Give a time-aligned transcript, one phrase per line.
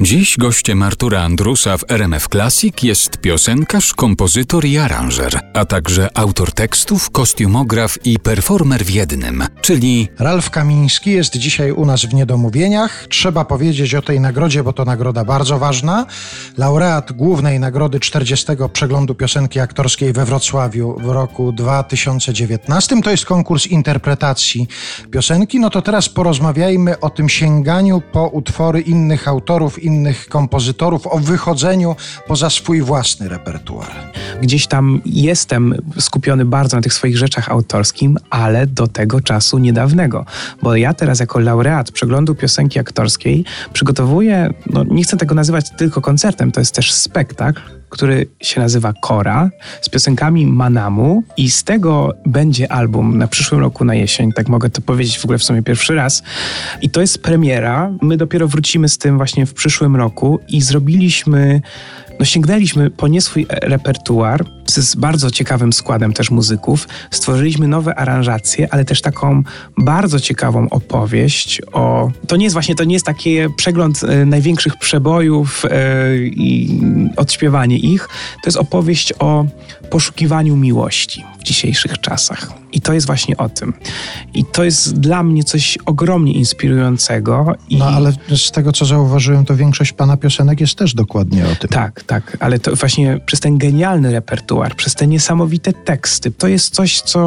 [0.00, 6.52] Dziś gościem Artura Andrusa w RMF Classic jest piosenkarz, kompozytor i aranżer, a także autor
[6.52, 13.06] tekstów, kostiumograf i performer w jednym, czyli Ralf Kamiński jest dzisiaj u nas w Niedomówieniach.
[13.08, 16.06] Trzeba powiedzieć o tej nagrodzie, bo to nagroda bardzo ważna.
[16.58, 18.46] Laureat głównej nagrody 40.
[18.72, 23.02] przeglądu piosenki aktorskiej we Wrocławiu w roku 2019.
[23.02, 24.68] To jest konkurs interpretacji
[25.10, 25.60] piosenki.
[25.60, 31.96] No to teraz porozmawiajmy o tym sięganiu po utwory innych autorów, innych kompozytorów, o wychodzeniu
[32.26, 33.90] poza swój własny repertuar.
[34.42, 40.24] Gdzieś tam jestem skupiony bardzo na tych swoich rzeczach autorskim, ale do tego czasu niedawnego,
[40.62, 46.00] bo ja teraz jako laureat przeglądu piosenki aktorskiej przygotowuję, no nie chcę tego nazywać tylko
[46.00, 52.14] koncertem, to jest też spektakl, który się nazywa Kora z piosenkami Manamu i z tego
[52.26, 55.62] będzie album na przyszłym roku na jesień, tak mogę to powiedzieć w ogóle w sumie
[55.62, 56.22] pierwszy raz.
[56.82, 57.92] I to jest premiera.
[58.02, 61.60] My dopiero wrócimy z tym właśnie w przyszłym roku i zrobiliśmy
[62.18, 66.88] no sięgnęliśmy po nie swój repertuar z bardzo ciekawym składem też muzyków.
[67.10, 69.42] Stworzyliśmy nowe aranżacje, ale też taką
[69.78, 72.10] bardzo ciekawą opowieść o...
[72.28, 76.80] To nie jest właśnie, to nie jest taki przegląd e, największych przebojów e, i
[77.16, 78.08] odśpiewanie ich.
[78.42, 79.44] To jest opowieść o
[79.90, 82.52] poszukiwaniu miłości w dzisiejszych czasach.
[82.72, 83.74] I to jest właśnie o tym.
[84.34, 87.54] I to jest dla mnie coś ogromnie inspirującego.
[87.68, 87.76] I...
[87.76, 91.70] No ale z tego, co zauważyłem, to większość pana piosenek jest też dokładnie o tym.
[91.70, 92.36] Tak, tak.
[92.40, 97.18] Ale to właśnie przez ten genialny repertuar, przez te niesamowite teksty, to jest coś, co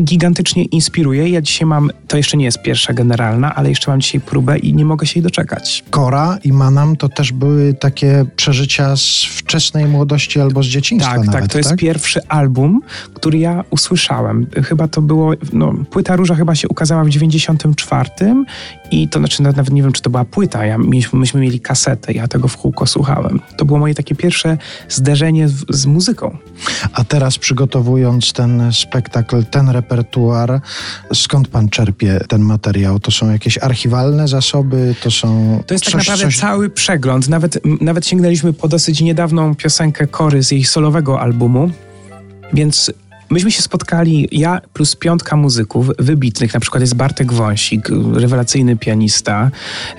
[0.00, 1.28] gigantycznie inspiruje.
[1.28, 4.74] Ja dzisiaj mam, to jeszcze nie jest pierwsza generalna, ale jeszcze mam dzisiaj próbę i
[4.74, 5.84] nie mogę się jej doczekać.
[5.90, 11.26] Kora i Manam to też były takie przeżycia z wczesnej młodości albo z dzieciństwa Tak,
[11.26, 11.52] nawet, tak.
[11.52, 11.78] To jest tak?
[11.78, 12.80] pierwszy album,
[13.14, 14.46] który ja usłyszałem.
[14.64, 18.10] Chyba to było, no, płyta Róża chyba się ukazała w 94
[18.90, 20.66] i to znaczy nawet nie wiem, czy to była płyta.
[20.66, 23.40] Ja, myśmy, myśmy mieli kasetę, ja tego w kółko słuchałem.
[23.56, 24.58] To było moje takie pierwsze
[24.88, 26.38] zderzenie z, z muzyką.
[26.92, 30.60] A teraz przygotowując ten spektakl, ten repertuar,
[31.14, 33.00] skąd pan czerpie ten materiał?
[33.00, 34.94] To są jakieś archiwalne zasoby?
[35.02, 35.62] To są.
[35.66, 36.38] To jest coś, tak naprawdę coś...
[36.38, 37.28] cały przegląd.
[37.28, 41.70] Nawet, nawet sięgnęliśmy po dosyć niedawną piosenkę Kory z jej solowego albumu.
[42.52, 42.92] Więc
[43.30, 49.50] Myśmy się spotkali, ja plus piątka muzyków wybitnych, na przykład jest Bartek Wąsik, rewelacyjny pianista,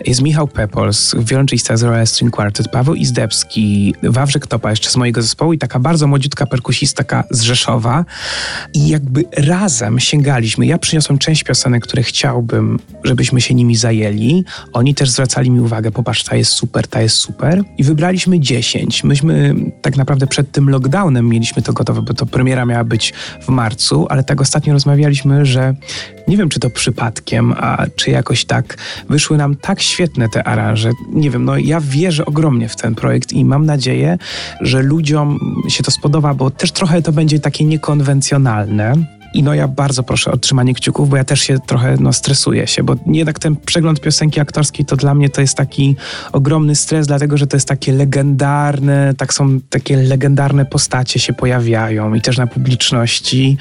[0.06, 5.22] jest Michał Pepols, wiolonczelista z Royal String Quartet, Paweł Izdebski, Wawrzek Topa jeszcze z mojego
[5.22, 8.06] zespołu i taka bardzo młodziutka perkusistka z Rzeszowa
[8.74, 10.66] i jakby razem sięgaliśmy.
[10.66, 14.46] Ja przyniosłem część piosenek, które chciałbym, żebyśmy się nimi zajęli.
[14.74, 19.04] Oni też zwracali mi uwagę, popatrz, ta jest super, ta jest super i wybraliśmy 10.
[19.04, 23.50] Myśmy tak naprawdę przed tym lockdownem mieliśmy to gotowe, bo to premiera miała być w
[23.50, 25.76] marcu, ale tak ostatnio rozmawialiśmy, że
[26.28, 28.78] nie wiem, czy to przypadkiem, a czy jakoś tak
[29.10, 30.92] wyszły nam tak świetne te aranże.
[31.14, 34.18] Nie wiem, no ja wierzę ogromnie w ten projekt i mam nadzieję,
[34.62, 35.40] że ludziom
[35.70, 38.94] się to spodoba, bo też trochę to będzie takie niekonwencjonalne.
[39.36, 42.68] I no ja bardzo proszę o trzymanie kciuków, bo ja też się trochę no, stresuję
[42.68, 45.96] się, bo jednak ten przegląd piosenki aktorskiej to dla mnie to jest taki
[46.32, 52.14] ogromny stres, dlatego że to jest takie legendarne, tak są takie legendarne postacie się pojawiają
[52.14, 53.58] i też na publiczności.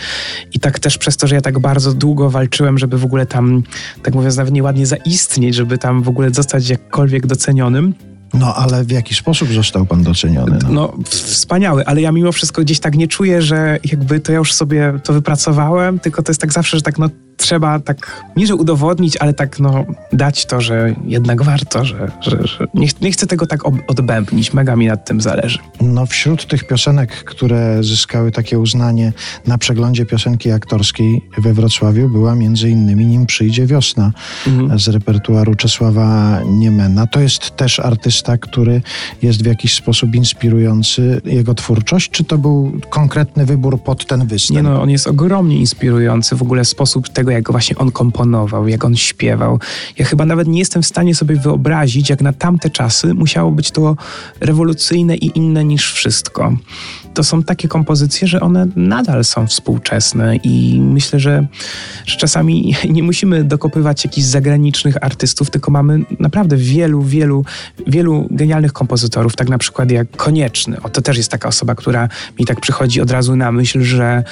[0.52, 3.62] I tak też przez to, że ja tak bardzo długo walczyłem, żeby w ogóle tam,
[4.02, 7.94] tak mówiąc nawet nieładnie zaistnieć, żeby tam w ogóle zostać jakkolwiek docenionym,
[8.34, 10.58] no ale w jaki sposób został pan doceniony?
[10.62, 10.70] No?
[10.70, 14.52] no wspaniały, ale ja mimo wszystko gdzieś tak nie czuję, że jakby to ja już
[14.52, 18.54] sobie to wypracowałem, tylko to jest tak zawsze, że tak no trzeba tak, nie że
[18.54, 23.26] udowodnić, ale tak no dać to, że jednak warto, że, że, że nie, nie, chcę
[23.26, 25.58] tego tak odbębnić, mega mi nad tym zależy.
[25.80, 29.12] No wśród tych piosenek, które zyskały takie uznanie
[29.46, 34.12] na przeglądzie piosenki aktorskiej we Wrocławiu była między innymi Nim przyjdzie wiosna
[34.46, 34.78] mhm.
[34.78, 37.06] z repertuaru Czesława Niemena.
[37.06, 38.82] To jest też artysta, który
[39.22, 44.56] jest w jakiś sposób inspirujący jego twórczość, czy to był konkretny wybór pod ten występ?
[44.56, 48.84] Nie no, on jest ogromnie inspirujący, w ogóle sposób tego, jak właśnie on komponował, jak
[48.84, 49.58] on śpiewał.
[49.98, 53.70] Ja chyba nawet nie jestem w stanie sobie wyobrazić, jak na tamte czasy musiało być
[53.70, 53.96] to
[54.40, 56.56] rewolucyjne i inne niż wszystko.
[57.14, 61.46] To są takie kompozycje, że one nadal są współczesne i myślę, że,
[62.06, 67.44] że czasami nie musimy dokopywać jakichś zagranicznych artystów, tylko mamy naprawdę wielu, wielu,
[67.86, 70.76] wielu genialnych kompozytorów, tak na przykład jak Konieczny.
[70.82, 72.08] O, to też jest taka osoba, która
[72.38, 74.24] mi tak przychodzi od razu na myśl, że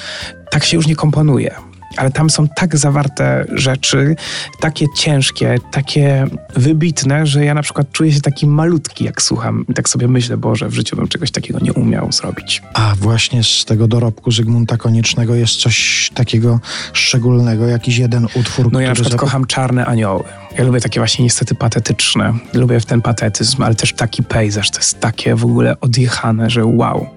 [0.51, 4.15] tak się już nie komponuje ale tam są tak zawarte rzeczy,
[4.59, 9.65] takie ciężkie, takie wybitne, że ja na przykład czuję się taki malutki, jak słucham.
[9.69, 12.61] I tak sobie myślę, Boże, w życiu bym czegoś takiego nie umiał zrobić.
[12.73, 16.59] A właśnie z tego dorobku Zygmunta Koniecznego jest coś takiego
[16.93, 20.23] szczególnego, jakiś jeden utwór, No ja na przykład zap- kocham Czarne Anioły.
[20.57, 22.33] Ja lubię takie właśnie niestety patetyczne.
[22.53, 24.71] Lubię w ten patetyzm, ale też taki pejzaż.
[24.71, 27.07] To jest takie w ogóle odjechane, że wow.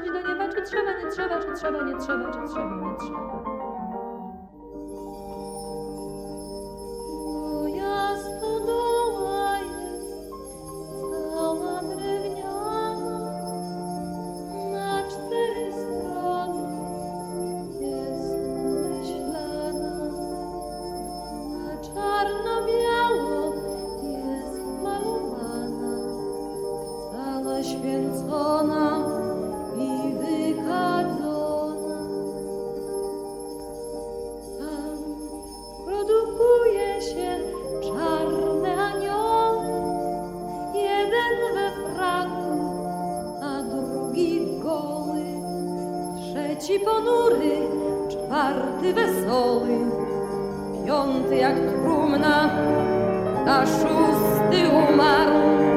[0.00, 0.48] Wpuścić do nieba.
[0.48, 3.59] Czy trzeba, nie trzeba, czy trzeba, nie trzeba, czy trzeba, nie trzeba.
[53.46, 55.69] A szósty umarł.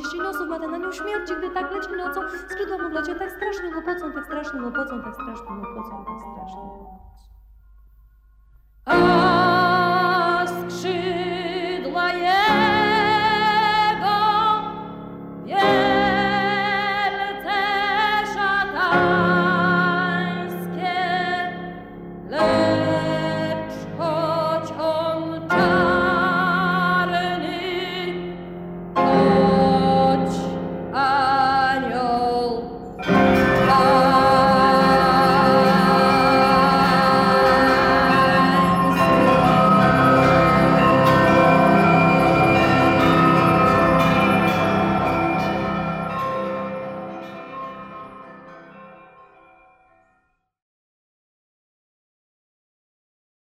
[0.00, 2.20] Czterdzieści nosów, ma ten anioł śmierci, gdy tak leci nocą.
[2.38, 6.60] Skrzydła mu w locie tak strasznie łopocą, tak strasznie łopocą, tak strasznie łopocą, tak strasznie
[6.60, 6.98] łopocą.